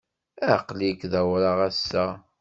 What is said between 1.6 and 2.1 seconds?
ass-a.